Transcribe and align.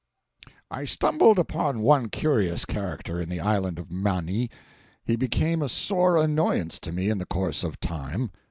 I 0.71 0.85
stumbled 0.85 1.37
upon 1.37 1.81
one 1.81 2.09
curious 2.09 2.65
character 2.65 3.21
in 3.21 3.29
the 3.29 3.39
Island 3.39 3.77
of 3.77 3.91
Maui. 3.91 4.49
He 5.05 5.15
became 5.15 5.61
a 5.61 5.69
sore 5.69 6.17
annoyance 6.17 6.79
to 6.79 6.91
me 6.91 7.11
in 7.11 7.19
the 7.19 7.27
course 7.27 7.63
of 7.63 7.79
time. 7.79 8.31